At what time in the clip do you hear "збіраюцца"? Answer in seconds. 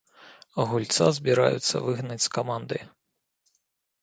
1.17-1.83